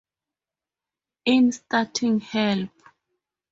[1.25, 2.71] In starting Help!